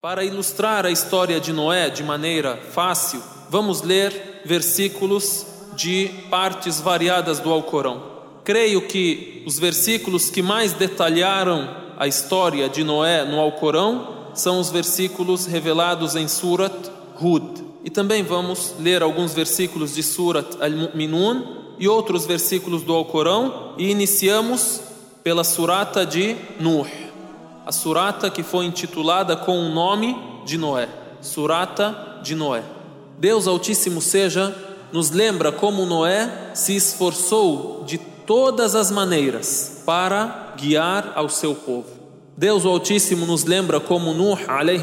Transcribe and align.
Para 0.00 0.22
ilustrar 0.22 0.86
a 0.86 0.92
história 0.92 1.40
de 1.40 1.52
Noé 1.52 1.90
de 1.90 2.04
maneira 2.04 2.56
fácil, 2.56 3.20
vamos 3.50 3.82
ler 3.82 4.42
versículos 4.44 5.44
de 5.74 6.08
partes 6.30 6.80
variadas 6.80 7.40
do 7.40 7.50
Alcorão. 7.50 8.00
Creio 8.44 8.86
que 8.86 9.42
os 9.44 9.58
versículos 9.58 10.30
que 10.30 10.40
mais 10.40 10.72
detalharam 10.72 11.68
a 11.98 12.06
história 12.06 12.68
de 12.68 12.84
Noé 12.84 13.24
no 13.24 13.40
Alcorão 13.40 14.30
são 14.34 14.60
os 14.60 14.70
versículos 14.70 15.46
revelados 15.46 16.14
em 16.14 16.28
Surat 16.28 16.76
Hud. 17.20 17.64
E 17.84 17.90
também 17.90 18.22
vamos 18.22 18.76
ler 18.78 19.02
alguns 19.02 19.34
versículos 19.34 19.96
de 19.96 20.04
Surat 20.04 20.46
Al-Mu'minun 20.60 21.74
e 21.76 21.88
outros 21.88 22.24
versículos 22.24 22.84
do 22.84 22.94
Alcorão 22.94 23.74
e 23.76 23.90
iniciamos 23.90 24.80
pela 25.24 25.42
surata 25.42 26.06
de 26.06 26.36
Nuh 26.60 27.07
a 27.68 27.72
surata 27.72 28.30
que 28.30 28.42
foi 28.42 28.64
intitulada 28.64 29.36
com 29.36 29.58
o 29.58 29.68
nome 29.68 30.16
de 30.46 30.56
Noé, 30.56 30.88
Surata 31.20 32.18
de 32.22 32.34
Noé. 32.34 32.62
Deus 33.18 33.46
Altíssimo 33.46 34.00
seja, 34.00 34.56
nos 34.90 35.10
lembra 35.10 35.52
como 35.52 35.84
Noé 35.84 36.30
se 36.54 36.74
esforçou 36.74 37.84
de 37.84 37.98
todas 37.98 38.74
as 38.74 38.90
maneiras 38.90 39.82
para 39.84 40.54
guiar 40.56 41.12
ao 41.14 41.28
seu 41.28 41.54
povo. 41.54 41.90
Deus 42.34 42.64
Altíssimo 42.64 43.26
nos 43.26 43.44
lembra 43.44 43.78
como 43.78 44.14
Nuh 44.14 44.38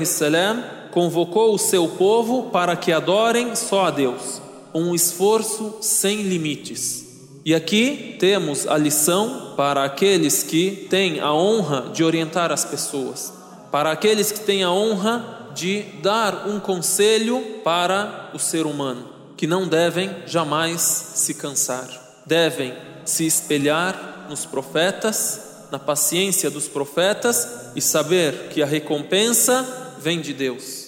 salam 0.06 0.64
convocou 0.92 1.56
o 1.56 1.58
seu 1.58 1.88
povo 1.88 2.52
para 2.52 2.76
que 2.76 2.92
adorem 2.92 3.56
só 3.56 3.88
a 3.88 3.90
Deus, 3.90 4.40
um 4.76 4.94
esforço 4.94 5.78
sem 5.82 6.22
limites. 6.22 7.05
E 7.46 7.54
aqui 7.54 8.16
temos 8.20 8.66
a 8.66 8.76
lição 8.76 9.54
para 9.56 9.84
aqueles 9.84 10.42
que 10.42 10.88
têm 10.90 11.20
a 11.20 11.32
honra 11.32 11.92
de 11.94 12.04
orientar 12.04 12.52
as 12.52 12.66
pessoas, 12.66 13.32
para 13.72 13.92
aqueles 13.92 14.32
que 14.32 14.40
têm 14.40 14.64
a 14.64 14.72
honra 14.72 15.52
de 15.54 15.84
dar 16.02 16.50
um 16.50 16.60
conselho 16.60 17.40
para 17.64 18.32
o 18.34 18.40
ser 18.40 18.66
humano, 18.66 19.08
que 19.38 19.46
não 19.46 19.68
devem 19.68 20.10
jamais 20.26 20.82
se 20.82 21.36
cansar, 21.36 21.88
devem 22.26 22.74
se 23.06 23.28
espelhar 23.28 24.26
nos 24.28 24.44
profetas, 24.44 25.68
na 25.72 25.78
paciência 25.78 26.50
dos 26.50 26.68
profetas 26.68 27.48
e 27.76 27.82
saber 27.82 28.50
que 28.50 28.64
a 28.64 28.66
recompensa 28.66 29.94
vem 30.00 30.20
de 30.20 30.34
Deus. 30.34 30.86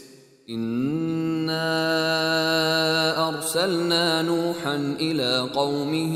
Inna 0.47 1.53
أرسلنا 3.28 4.22
نوحا 4.22 4.96
إلى 5.00 5.48
قومه 5.54 6.14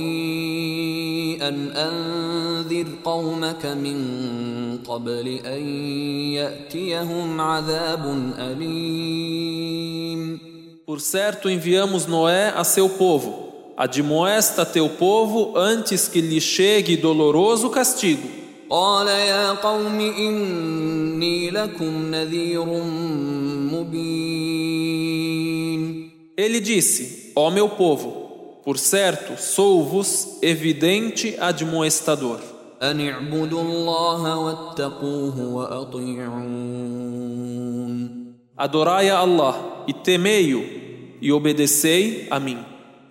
أن 1.42 1.70
أنذر 1.70 2.86
قومك 3.04 3.66
من 3.66 3.98
قبل 4.88 5.40
أن 5.46 5.68
يأتيهم 6.32 7.40
عذاب 7.40 8.32
أليم 8.38 9.76
Por 10.86 11.00
certo 11.00 11.50
enviamos 11.50 12.06
Noé 12.06 12.52
a 12.54 12.62
seu 12.62 12.88
povo. 12.88 13.52
Admoesta 13.76 14.64
teu 14.64 14.88
povo 14.88 15.58
antes 15.58 16.06
que 16.08 16.20
lhe 16.20 16.40
chegue 16.40 16.96
doloroso 16.96 17.70
castigo. 17.70 18.46
قال 18.70 19.06
يا 19.06 19.50
قوم 19.52 20.00
إني 20.00 21.50
لكم 21.50 22.10
نذير 22.10 22.64
مبين 23.72 25.36
ele 26.41 26.59
disse: 26.59 27.31
Ó 27.35 27.51
meu 27.51 27.69
povo, 27.69 28.61
por 28.65 28.79
certo 28.79 29.39
sou-vos 29.39 30.39
evidente 30.41 31.35
admoestador. 31.39 32.39
Adorai 38.57 39.09
a 39.11 39.19
Allah 39.19 39.83
e 39.87 39.93
temei-o 39.93 40.67
e 41.21 41.31
obedecei 41.31 42.25
a 42.31 42.39
mim. 42.39 42.57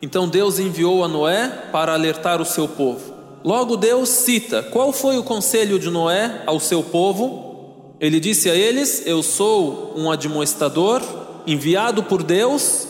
Então 0.02 0.28
Deus 0.28 0.58
enviou 0.58 1.04
a 1.04 1.08
Noé 1.08 1.68
para 1.70 1.92
alertar 1.92 2.42
o 2.42 2.44
seu 2.44 2.66
povo. 2.66 3.14
Logo 3.44 3.76
Deus 3.76 4.08
cita 4.08 4.60
qual 4.60 4.92
foi 4.92 5.18
o 5.18 5.22
conselho 5.22 5.78
de 5.78 5.88
Noé 5.88 6.42
ao 6.46 6.58
seu 6.58 6.82
povo. 6.82 7.94
Ele 8.00 8.18
disse 8.18 8.50
a 8.50 8.56
eles: 8.56 9.06
Eu 9.06 9.22
sou 9.22 9.94
um 9.96 10.10
admoestador 10.10 11.00
enviado 11.46 12.02
por 12.02 12.24
Deus 12.24 12.89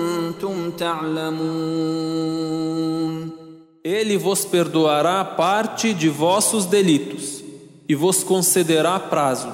تعلمون 0.78 2.36
Ele 3.86 4.16
vos 4.16 4.44
perdoará 4.44 5.24
parte 5.24 5.94
de 5.94 6.08
vossos 6.08 6.64
delitos 6.64 7.44
e 7.88 7.94
vos 7.94 8.24
concederá 8.24 8.98
prazo 8.98 9.48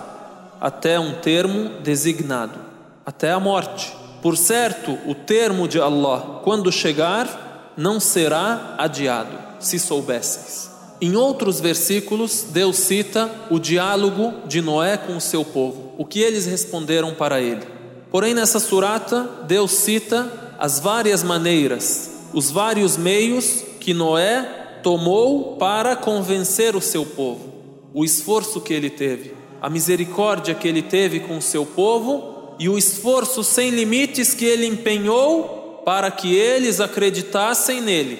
até 0.58 0.98
um 0.98 1.12
termo 1.20 1.68
designado, 1.80 2.58
até 3.04 3.30
a 3.30 3.38
morte. 3.38 3.92
Por 4.22 4.36
certo, 4.38 4.96
o 5.06 5.14
termo 5.14 5.68
de 5.68 5.78
Allah, 5.78 6.40
quando 6.44 6.72
chegar, 6.72 7.74
não 7.76 8.00
será 8.00 8.74
adiado, 8.78 9.36
se 9.60 9.78
soubesseis. 9.78 10.70
Em 10.98 11.16
outros 11.16 11.60
versículos, 11.60 12.46
Deus 12.50 12.76
cita 12.76 13.28
o 13.50 13.58
diálogo 13.58 14.32
de 14.46 14.62
Noé 14.62 14.96
com 14.96 15.16
o 15.16 15.20
seu 15.20 15.44
povo, 15.44 15.92
o 15.98 16.06
que 16.06 16.20
eles 16.20 16.46
responderam 16.46 17.12
para 17.12 17.40
ele. 17.40 17.66
Porém, 18.10 18.32
nessa 18.32 18.60
surata, 18.60 19.28
Deus 19.46 19.72
cita 19.72 20.45
as 20.59 20.79
várias 20.79 21.23
maneiras, 21.23 22.11
os 22.33 22.51
vários 22.51 22.97
meios 22.97 23.63
que 23.79 23.93
Noé 23.93 24.79
tomou 24.83 25.57
para 25.57 25.95
convencer 25.95 26.75
o 26.75 26.81
seu 26.81 27.05
povo, 27.05 27.53
o 27.93 28.03
esforço 28.03 28.61
que 28.61 28.73
ele 28.73 28.89
teve 28.89 29.37
a 29.61 29.69
misericórdia 29.69 30.55
que 30.55 30.67
ele 30.67 30.81
teve 30.81 31.19
com 31.21 31.37
o 31.37 31.41
seu 31.41 31.65
povo 31.65 32.55
e 32.59 32.69
o 32.69 32.77
esforço 32.77 33.43
sem 33.43 33.69
limites 33.69 34.33
que 34.33 34.45
ele 34.45 34.65
empenhou 34.65 35.81
para 35.85 36.09
que 36.11 36.35
eles 36.35 36.79
acreditassem 36.79 37.81
nele. 37.81 38.19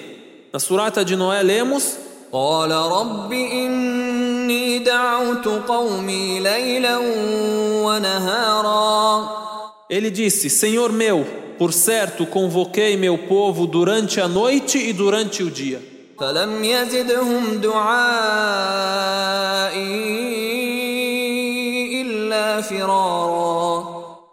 Na 0.52 0.58
surata 0.58 1.04
de 1.04 1.14
Noé 1.16 1.42
lemos: 1.42 1.96
Ele 9.88 10.10
disse: 10.10 10.50
Senhor 10.50 10.92
meu, 10.92 11.26
por 11.57 11.71
certo 11.73 12.25
convoquei 12.25 12.97
meu 12.97 13.17
povo 13.17 13.65
durante 13.67 14.19
a 14.19 14.27
noite 14.27 14.77
e 14.77 14.93
durante 14.93 15.43
o 15.43 15.51
dia. 15.51 15.93
فلم 16.19 16.63
يزدهم 16.63 17.57
دعائي 17.57 18.93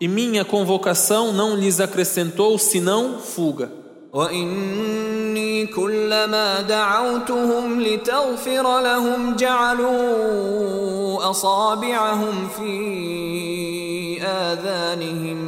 e 0.00 0.08
minha 0.08 0.44
convocação 0.44 1.32
não 1.32 1.54
lhes 1.56 1.80
acrescentou 1.80 2.58
senão 2.58 3.18
fuga. 3.18 3.80
وإني 4.12 5.66
كلما 5.66 6.60
دعوتهم 6.60 7.80
لتغفر 7.80 8.80
لهم 8.80 9.36
جعلوا 9.36 11.30
أصابعهم 11.30 12.48
في 12.48 14.22
آذانهم 14.22 15.43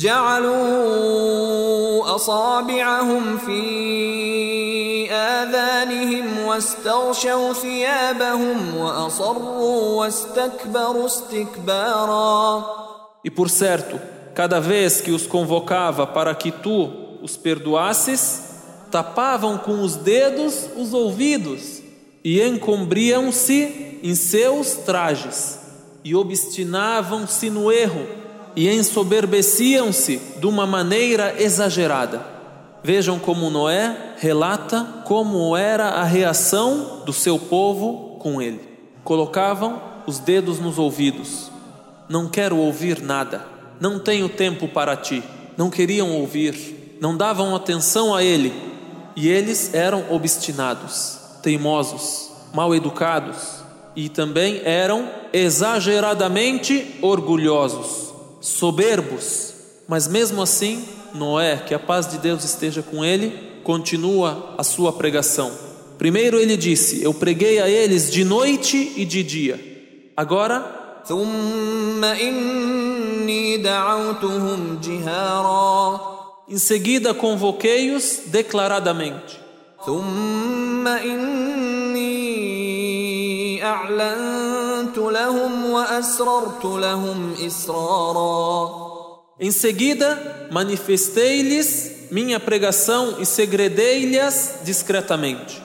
جعلوا 0.00 1.66
أصابعهم 2.14 3.38
في 3.38 5.12
آذانهم 5.12 6.38
واستغشوا 6.46 7.52
ثيابهم 7.52 8.76
وأصروا 8.76 9.94
واستكبروا 9.94 11.06
استكبارا 11.06 12.64
E 13.24 13.30
por 13.30 13.50
certo, 13.50 14.00
cada 14.34 14.60
vez 14.60 15.00
que 15.00 15.10
os 15.10 15.26
convocava 15.26 16.06
para 16.06 16.32
que 16.34 16.52
tu 16.52 16.92
os 17.22 17.36
perdoasses, 17.36 18.44
tapavam 18.90 19.58
com 19.58 19.82
os 19.82 19.96
dedos 19.96 20.68
os 20.76 20.92
ouvidos 20.94 21.82
e 22.24 22.40
encobriam-se 22.40 23.98
em 24.02 24.14
seus 24.14 24.74
trajes 24.74 25.58
e 26.04 26.14
obstinavam-se 26.14 27.50
no 27.50 27.72
erro 27.72 28.19
e 28.55 28.69
ensoberbeciam-se 28.69 30.21
de 30.39 30.45
uma 30.45 30.65
maneira 30.65 31.35
exagerada. 31.41 32.25
Vejam 32.83 33.19
como 33.19 33.49
Noé 33.49 34.15
relata 34.17 35.03
como 35.05 35.55
era 35.55 35.89
a 35.89 36.03
reação 36.03 37.03
do 37.05 37.13
seu 37.13 37.37
povo 37.37 38.17
com 38.19 38.41
ele. 38.41 38.59
Colocavam 39.03 39.81
os 40.07 40.19
dedos 40.19 40.59
nos 40.59 40.77
ouvidos. 40.77 41.51
Não 42.09 42.27
quero 42.27 42.57
ouvir 42.57 43.01
nada. 43.01 43.45
Não 43.79 43.99
tenho 43.99 44.27
tempo 44.27 44.67
para 44.67 44.95
ti. 44.95 45.23
Não 45.57 45.69
queriam 45.69 46.11
ouvir, 46.11 46.97
não 46.99 47.15
davam 47.15 47.55
atenção 47.55 48.15
a 48.15 48.23
ele. 48.23 48.53
E 49.15 49.27
eles 49.27 49.73
eram 49.73 50.05
obstinados, 50.09 51.19
teimosos, 51.43 52.31
mal 52.53 52.73
educados 52.73 53.61
e 53.95 54.07
também 54.09 54.61
eram 54.63 55.09
exageradamente 55.33 56.95
orgulhosos, 57.01 58.10
soberbos. 58.41 59.53
Mas 59.87 60.07
mesmo 60.07 60.41
assim, 60.41 60.83
Noé, 61.13 61.57
que 61.57 61.73
a 61.73 61.79
paz 61.79 62.07
de 62.07 62.17
Deus 62.17 62.43
esteja 62.43 62.81
com 62.81 63.05
ele, 63.05 63.61
continua 63.63 64.55
a 64.57 64.63
sua 64.63 64.91
pregação. 64.91 65.51
Primeiro 65.97 66.39
ele 66.39 66.57
disse: 66.57 67.03
Eu 67.03 67.13
preguei 67.13 67.59
a 67.59 67.69
eles 67.69 68.11
de 68.11 68.25
noite 68.25 68.93
e 68.97 69.05
de 69.05 69.23
dia. 69.23 70.11
Agora, 70.17 71.03
em 76.49 76.57
seguida 76.57 77.13
convoquei-os 77.13 78.23
declaradamente. 78.27 79.39
Em 89.39 89.51
seguida, 89.51 90.47
manifestei-lhes 90.51 92.09
minha 92.11 92.39
pregação 92.39 93.17
e 93.19 93.25
segredei-lhes 93.25 94.59
discretamente. 94.63 95.61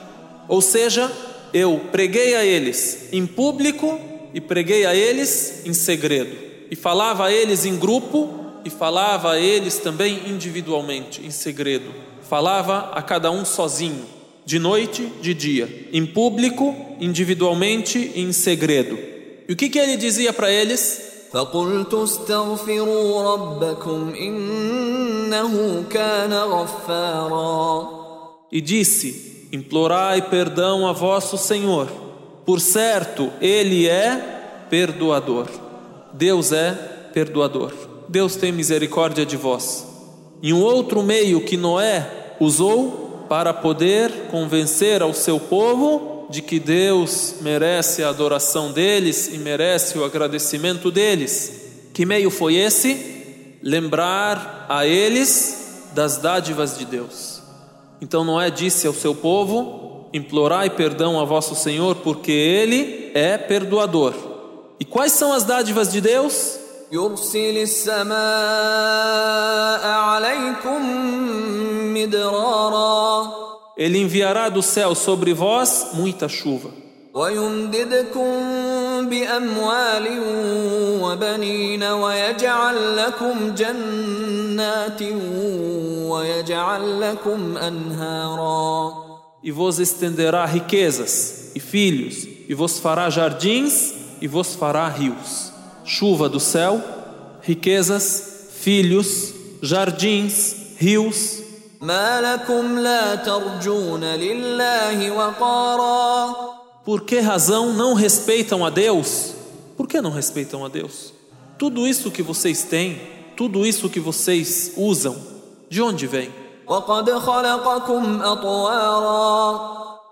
Ou 0.47 0.61
seja, 0.61 1.11
eu 1.53 1.81
preguei 1.91 2.35
a 2.35 2.43
eles 2.43 3.09
em 3.11 3.25
público 3.25 3.99
e 4.33 4.41
preguei 4.41 4.85
a 4.85 4.95
eles 4.95 5.65
em 5.65 5.73
segredo. 5.73 6.35
E 6.71 6.75
falava 6.75 7.25
a 7.25 7.31
eles 7.31 7.65
em 7.65 7.77
grupo 7.77 8.45
e 8.65 8.69
falava 8.69 9.33
a 9.33 9.39
eles 9.39 9.77
também 9.77 10.29
individualmente, 10.29 11.25
em 11.25 11.31
segredo. 11.31 11.93
Falava 12.21 12.91
a 12.93 13.01
cada 13.01 13.31
um 13.31 13.45
sozinho, 13.45 14.05
de 14.45 14.59
noite, 14.59 15.11
de 15.21 15.33
dia, 15.33 15.87
em 15.93 16.05
público, 16.05 16.75
individualmente 16.99 18.11
e 18.15 18.21
em 18.21 18.31
segredo. 18.31 19.16
E 19.48 19.52
o 19.52 19.56
que, 19.56 19.68
que 19.68 19.78
ele 19.78 19.96
dizia 19.96 20.32
para 20.32 20.50
eles? 20.50 21.12
فقلت 21.32 21.94
استغفروا 21.94 23.32
ربكم 23.32 24.14
إنه 24.14 25.84
كان 25.90 26.32
غفارا 26.32 28.02
E 28.52 28.60
disse: 28.60 29.48
Implorai 29.50 30.20
perdão 30.28 30.86
a 30.86 30.92
vosso 30.92 31.38
Senhor, 31.38 31.88
por 32.44 32.60
certo, 32.60 33.30
Ele 33.40 33.88
é 33.88 34.66
perdoador. 34.68 35.46
Deus 36.12 36.52
é 36.52 36.72
perdoador. 37.14 37.72
Deus 38.10 38.36
tem 38.36 38.52
misericórdia 38.52 39.24
de 39.24 39.38
vós. 39.38 39.86
E 40.42 40.52
um 40.52 40.60
outro 40.60 41.02
meio 41.02 41.40
que 41.40 41.56
Noé 41.56 42.34
usou 42.38 43.24
para 43.26 43.54
poder 43.54 44.10
convencer 44.30 45.00
ao 45.00 45.14
seu 45.14 45.40
povo 45.40 46.15
de 46.30 46.40
que 46.40 46.58
Deus 46.58 47.34
merece 47.40 48.02
a 48.02 48.08
adoração 48.08 48.72
deles 48.72 49.28
e 49.32 49.38
merece 49.38 49.98
o 49.98 50.04
agradecimento 50.04 50.90
deles. 50.90 51.52
Que 51.92 52.06
meio 52.06 52.30
foi 52.30 52.56
esse? 52.56 53.58
Lembrar 53.62 54.66
a 54.68 54.86
eles 54.86 55.90
das 55.92 56.16
dádivas 56.16 56.78
de 56.78 56.84
Deus. 56.86 57.42
Então 58.00 58.24
Noé 58.24 58.50
disse 58.50 58.86
ao 58.86 58.94
seu 58.94 59.14
povo: 59.14 60.08
Implorai 60.12 60.70
perdão 60.70 61.20
a 61.20 61.24
vosso 61.24 61.54
Senhor, 61.54 61.96
porque 61.96 62.32
Ele 62.32 63.10
é 63.14 63.36
perdoador. 63.38 64.14
E 64.80 64.84
quais 64.84 65.12
são 65.12 65.32
as 65.32 65.44
dádivas 65.44 65.92
de 65.92 66.00
Deus? 66.00 66.62
يرسل 66.92 67.56
السماء 67.56 68.16
عليكم 69.86 70.82
مدرارا 71.94 73.45
ele 73.77 73.99
enviará 73.99 74.49
do 74.49 74.63
céu 74.63 74.95
sobre 74.95 75.33
vós 75.33 75.91
muita 75.93 76.27
chuva. 76.27 76.71
E 89.43 89.51
vos 89.51 89.79
estenderá 89.79 90.45
riquezas 90.45 91.51
e 91.55 91.59
filhos, 91.59 92.27
e 92.49 92.53
vos 92.53 92.79
fará 92.79 93.09
jardins 93.09 93.93
e 94.19 94.27
vos 94.27 94.55
fará 94.55 94.87
rios. 94.89 95.53
Chuva 95.85 96.27
do 96.27 96.39
céu, 96.39 96.81
riquezas, 97.41 98.49
filhos, 98.59 99.33
jardins, 99.61 100.55
rios 100.77 101.36
por 106.83 107.01
que 107.01 107.19
razão 107.19 107.73
não 107.73 107.93
respeitam 107.93 108.65
a 108.65 108.69
Deus? 108.69 109.33
Por 109.75 109.87
que 109.87 110.01
não 110.01 110.09
respeitam 110.09 110.65
a 110.65 110.69
Deus? 110.69 111.13
Tudo 111.59 111.87
isso 111.87 112.09
que 112.09 112.23
vocês 112.23 112.63
têm, 112.63 112.99
tudo 113.35 113.65
isso 113.65 113.89
que 113.89 113.99
vocês 113.99 114.73
usam, 114.75 115.15
de 115.69 115.81
onde 115.81 116.07
vem? 116.07 116.33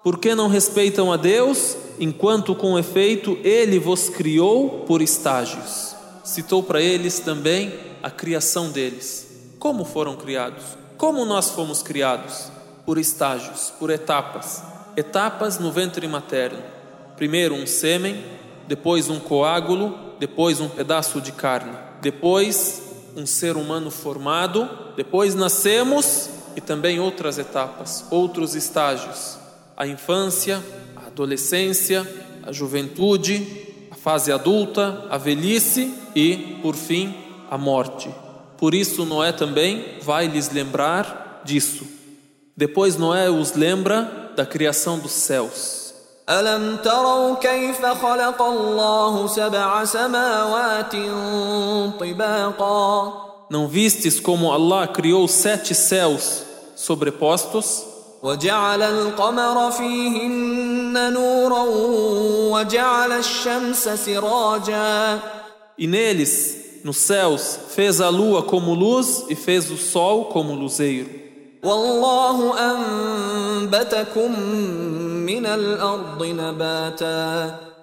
Por 0.04 0.20
que 0.20 0.36
não 0.36 0.48
respeitam 0.48 1.12
a 1.12 1.18
Deus, 1.18 1.76
enquanto 2.00 2.54
com 2.54 2.78
efeito 2.78 3.40
Ele 3.44 3.80
vos 3.80 4.08
criou 4.08 4.82
por 4.86 5.02
estágios? 5.02 5.96
Citou 6.24 6.62
para 6.62 6.82
eles 6.82 7.20
também 7.20 7.74
a 8.04 8.12
criação 8.12 8.70
deles. 8.70 9.28
Como 9.58 9.84
foram 9.84 10.16
criados? 10.16 10.85
Como 10.98 11.26
nós 11.26 11.50
fomos 11.50 11.82
criados? 11.82 12.50
Por 12.86 12.98
estágios, 12.98 13.74
por 13.78 13.90
etapas. 13.90 14.64
Etapas 14.96 15.60
no 15.60 15.72
ventre 15.72 16.08
materno. 16.08 16.60
Primeiro 17.18 17.54
um 17.54 17.68
sêmen, 17.68 18.24
depois 18.68 19.10
um 19.10 19.20
coágulo, 19.20 19.98
depois 20.20 20.62
um 20.62 20.70
pedaço 20.70 21.20
de 21.20 21.32
carne, 21.32 21.78
depois 22.02 22.82
um 23.16 23.26
ser 23.26 23.58
humano 23.58 23.92
formado, 23.92 24.70
depois 24.96 25.36
nascemos 25.36 26.30
e 26.56 26.62
também 26.62 27.00
outras 27.00 27.38
etapas, 27.38 28.06
outros 28.10 28.56
estágios. 28.56 29.38
A 29.76 29.86
infância, 29.86 30.64
a 30.96 31.08
adolescência, 31.08 32.08
a 32.44 32.52
juventude, 32.52 33.66
a 33.92 33.96
fase 33.96 34.32
adulta, 34.32 35.06
a 35.10 35.18
velhice 35.18 35.94
e, 36.16 36.60
por 36.62 36.76
fim, 36.76 37.14
a 37.50 37.58
morte. 37.58 38.10
Por 38.59 38.75
isso 38.75 39.05
Noé 39.05 39.33
também 39.33 39.99
vai 40.03 40.27
lhes 40.27 40.51
lembrar 40.51 41.41
disso. 41.45 41.85
Depois 42.57 42.97
Noé 42.97 43.31
os 43.31 43.55
lembra 43.55 44.33
da 44.37 44.45
criação 44.45 44.99
dos 44.99 45.13
céus. 45.13 45.81
ألم 46.31 46.77
تروا 46.77 47.35
كيف 47.37 47.87
خلق 47.87 48.43
الله 48.43 49.27
سبع 49.27 49.85
سماوات 49.85 50.93
طباقا 52.01 53.13
Não 53.51 53.67
vistes 53.67 54.21
como 54.21 54.53
Allah 54.53 54.87
criou 54.87 55.27
sete 55.27 55.75
céus 55.75 56.43
sobrepostos? 56.77 57.85
وجعل 58.23 58.83
القمر 58.83 59.71
فيهن 59.71 61.13
نورا 61.13 61.65
وجعل 62.53 63.13
الشمس 63.13 63.89
سراجا 63.89 65.19
E 65.79 65.87
neles 65.87 66.64
nos 66.86 66.98
céus, 66.98 67.58
fez 67.70 68.00
a 68.00 68.10
lua 68.10 68.44
como 68.44 68.76
luz 68.76 69.26
e 69.28 69.34
fez 69.34 69.72
o 69.72 69.76
sol 69.76 70.26
como 70.26 70.54
luzeiro. 70.54 71.10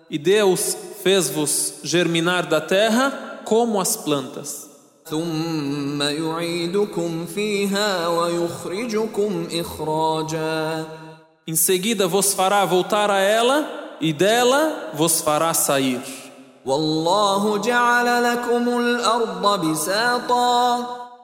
E 0.08 0.18
Deus 0.18 0.76
fez-vos 1.02 1.80
germinar 1.82 2.46
da 2.46 2.60
terra 2.60 3.40
como 3.44 3.80
as 3.80 3.96
plantas. 3.96 4.70
Em 11.44 11.56
seguida 11.56 12.06
vos 12.06 12.34
fará 12.34 12.64
voltar 12.64 13.10
a 13.10 13.18
ela 13.18 13.96
e 14.00 14.12
dela 14.12 14.92
vos 14.94 15.20
fará 15.20 15.52
sair. 15.52 16.21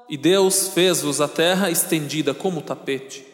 E 0.08 0.16
Deus 0.16 0.68
fez-vos 0.68 1.20
a 1.20 1.28
terra 1.28 1.70
estendida 1.70 2.34
como 2.34 2.60
tapete. 2.60 3.24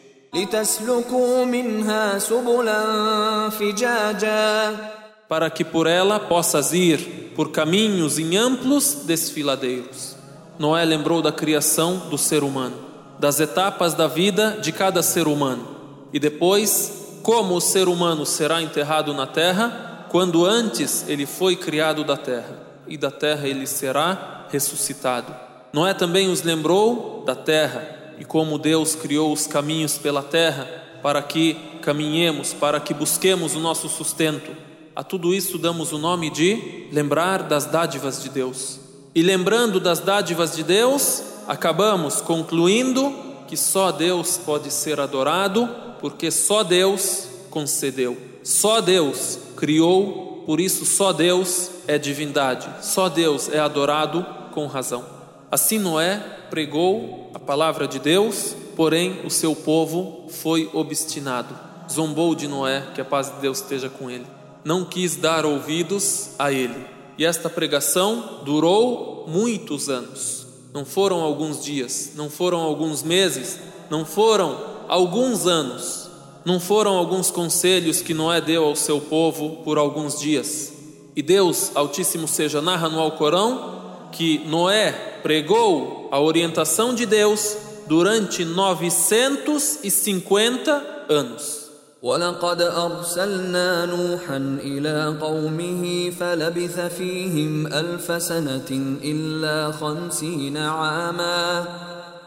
Para 5.27 5.49
que 5.49 5.63
por 5.63 5.87
ela 5.87 6.19
possas 6.19 6.73
ir 6.73 7.33
por 7.35 7.51
caminhos 7.51 8.19
em 8.19 8.37
amplos 8.37 9.01
desfiladeiros. 9.05 10.15
Noé 10.59 10.85
lembrou 10.85 11.23
da 11.23 11.31
criação 11.31 11.97
do 12.09 12.17
ser 12.19 12.43
humano, 12.43 12.75
das 13.17 13.39
etapas 13.39 13.95
da 13.95 14.07
vida 14.07 14.59
de 14.61 14.71
cada 14.71 15.01
ser 15.01 15.27
humano, 15.27 15.67
e 16.13 16.19
depois, 16.19 17.19
como 17.23 17.55
o 17.55 17.61
ser 17.61 17.87
humano 17.87 18.25
será 18.25 18.61
enterrado 18.61 19.13
na 19.13 19.25
terra 19.25 19.94
quando 20.15 20.45
antes 20.45 21.03
ele 21.09 21.25
foi 21.25 21.57
criado 21.57 22.01
da 22.05 22.15
terra, 22.15 22.57
e 22.87 22.95
da 22.97 23.11
terra 23.11 23.49
ele 23.49 23.67
será 23.67 24.47
ressuscitado. 24.49 25.35
Noé 25.73 25.93
também 25.93 26.29
os 26.29 26.41
lembrou 26.41 27.25
da 27.25 27.35
terra 27.35 28.13
e 28.17 28.23
como 28.23 28.57
Deus 28.57 28.95
criou 28.95 29.33
os 29.33 29.45
caminhos 29.45 29.97
pela 29.97 30.23
terra 30.23 30.69
para 31.03 31.21
que 31.21 31.55
caminhemos, 31.81 32.53
para 32.53 32.79
que 32.79 32.93
busquemos 32.93 33.55
o 33.55 33.59
nosso 33.59 33.89
sustento. 33.89 34.55
A 34.95 35.03
tudo 35.03 35.33
isso 35.33 35.57
damos 35.57 35.91
o 35.91 35.97
nome 35.97 36.29
de 36.29 36.87
lembrar 36.93 37.43
das 37.43 37.65
dádivas 37.65 38.23
de 38.23 38.29
Deus. 38.29 38.79
E 39.13 39.21
lembrando 39.21 39.81
das 39.81 39.99
dádivas 39.99 40.55
de 40.55 40.63
Deus, 40.63 41.23
acabamos 41.45 42.21
concluindo 42.21 43.13
que 43.49 43.57
só 43.57 43.91
Deus 43.91 44.37
pode 44.37 44.71
ser 44.71 44.97
adorado, 44.97 45.69
porque 45.99 46.31
só 46.31 46.63
Deus 46.63 47.27
concedeu. 47.49 48.17
Só 48.45 48.79
Deus 48.79 49.39
criou, 49.55 50.43
por 50.45 50.59
isso 50.59 50.85
só 50.85 51.11
Deus 51.11 51.71
é 51.87 51.97
divindade. 51.97 52.67
Só 52.85 53.09
Deus 53.09 53.49
é 53.49 53.59
adorado 53.59 54.25
com 54.53 54.67
razão. 54.67 55.05
Assim 55.51 55.79
Noé 55.79 56.17
pregou 56.49 57.31
a 57.33 57.39
palavra 57.39 57.87
de 57.87 57.99
Deus, 57.99 58.55
porém 58.75 59.25
o 59.25 59.29
seu 59.29 59.55
povo 59.55 60.27
foi 60.29 60.69
obstinado. 60.73 61.57
Zombou 61.91 62.35
de 62.35 62.47
Noé, 62.47 62.83
que 62.93 63.01
a 63.01 63.05
paz 63.05 63.31
de 63.31 63.39
Deus 63.41 63.59
esteja 63.59 63.89
com 63.89 64.09
ele. 64.09 64.25
Não 64.63 64.83
quis 64.83 65.15
dar 65.15 65.45
ouvidos 65.45 66.31
a 66.39 66.51
ele. 66.51 66.85
E 67.17 67.25
esta 67.25 67.49
pregação 67.49 68.41
durou 68.43 69.25
muitos 69.27 69.89
anos. 69.89 70.45
Não 70.73 70.83
foram 70.83 71.21
alguns 71.21 71.63
dias, 71.63 72.11
não 72.15 72.29
foram 72.29 72.59
alguns 72.59 73.01
meses, 73.01 73.59
não 73.89 74.03
foram 74.03 74.57
alguns 74.87 75.47
anos, 75.47 76.09
não 76.44 76.58
foram 76.58 76.96
alguns 76.96 77.30
conselhos 77.30 78.00
que 78.00 78.12
Noé 78.14 78.40
deu 78.40 78.64
ao 78.64 78.74
seu 78.74 79.00
povo 79.00 79.58
por 79.64 79.78
alguns 79.78 80.18
dias. 80.18 80.72
E 81.14 81.22
Deus 81.22 81.70
Altíssimo 81.74 82.26
seja 82.26 82.60
narra 82.62 82.88
no 82.88 82.98
Alcorão 82.98 83.78
que 84.12 84.38
Noé 84.46 84.92
pregou 85.22 86.08
a 86.10 86.18
orientação 86.20 86.94
de 86.94 87.06
Deus 87.06 87.56
durante 87.86 88.44
950 88.44 91.06
anos. 91.08 91.60
ولقد 92.02 92.62
أرسلنا 92.62 93.86
نوحا 93.86 94.36
إلى 94.64 95.16
قومه 95.20 96.10
فلبث 96.10 96.80
فيهم 96.80 97.66
ألف 97.66 98.22
سنة 98.22 98.98
إلا 99.04 99.72
خمسين 99.72 100.56
عاما 100.56 101.64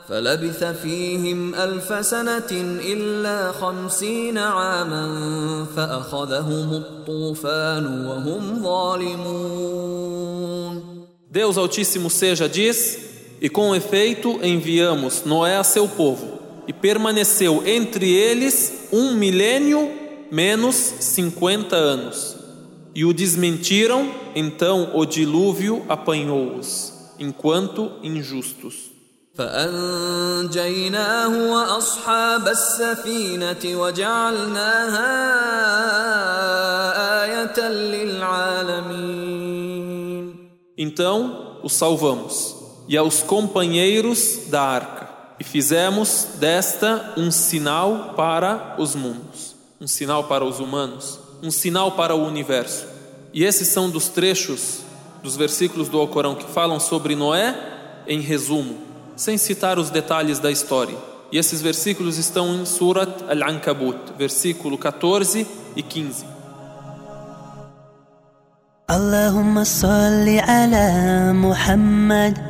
فلبث 0.10 0.64
فيهم 0.64 1.56
ألف 1.56 2.06
سنة 2.06 2.52
إلا 2.86 3.52
خمسين 3.52 4.38
عاما 4.38 5.66
فأخذهم 5.76 6.74
الطوفان 6.74 8.06
وهم 8.06 8.64
ظالمون 8.64 10.24
Deus 11.34 11.58
Altíssimo 11.58 12.10
seja 12.12 12.48
diz: 12.48 13.00
E 13.42 13.50
com 13.50 13.74
efeito 13.74 14.40
enviamos 14.44 15.24
Noé 15.26 15.58
a 15.58 15.64
seu 15.64 15.88
povo, 15.88 16.40
e 16.68 16.74
permaneceu 16.74 17.64
entre 17.66 18.08
eles 18.08 18.90
um 18.94 19.16
milênio 19.16 19.90
menos 20.32 20.76
cinquenta 20.76 21.76
anos. 21.76 22.38
E 22.94 23.04
o 23.04 23.12
desmentiram, 23.12 24.12
então 24.36 24.92
o 24.94 25.06
dilúvio 25.08 25.84
apanhou-os, 25.90 26.94
enquanto 27.18 27.92
injustos. 28.04 28.92
فأنجيناه 29.38 31.52
وأصحاب 31.52 32.48
السفينة 32.48 33.66
وجعلناها 33.66 35.14
آية 37.24 37.70
للعالمين 37.70 39.24
então 40.78 41.60
os 41.64 41.74
salvamos, 41.74 42.56
e 42.88 42.98
aos 42.98 43.22
companheiros 43.22 44.48
da 44.48 44.62
arca, 44.62 45.10
e 45.40 45.44
fizemos 45.44 46.28
desta 46.40 47.14
um 47.16 47.32
sinal 47.32 48.14
para 48.16 48.76
os 48.78 48.96
mundos, 48.96 49.56
um 49.80 49.88
sinal 49.88 50.26
para 50.26 50.44
os 50.44 50.60
humanos, 50.60 51.20
um 51.42 51.52
sinal 51.52 51.94
para 51.94 52.16
o 52.16 52.26
universo. 52.26 52.86
E 53.34 53.44
esses 53.44 53.70
são 53.70 53.90
dos 53.90 54.10
trechos 54.10 54.80
dos 55.22 55.38
versículos 55.38 55.88
do 55.88 56.00
Alcorão 56.00 56.36
que 56.36 56.52
falam 56.52 56.80
sobre 56.80 57.16
Noé, 57.16 57.56
em 58.06 58.20
resumo, 58.20 58.78
sem 59.19 59.37
citar 59.37 59.81
os 59.81 59.91
detalhes 59.91 60.39
da 60.39 60.51
história. 60.51 60.97
E 61.31 61.37
esses 61.37 61.61
versículos 61.61 62.17
estão 62.17 62.55
em 62.55 62.65
Surat 62.65 63.25
Al-Ankabut, 63.29 63.99
versículo 64.17 64.79
14 64.79 65.47
e 65.75 65.83
15. 65.83 66.25
Allahumma 68.87 69.65
salli 69.65 70.39
ala 70.39 71.35
Muhammad 71.35 72.41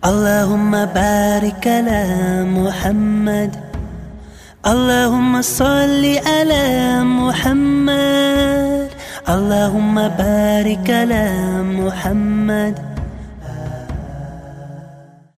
Allahumma 0.00 0.86
barik 0.86 1.66
Muhammad 2.46 3.50
Allahumma 4.62 5.42
salli 5.42 6.18
ala 6.18 7.04
Muhammad 7.04 8.90
Allahumma 9.26 10.08
barik 10.10 10.88
Muhammad 11.64 12.91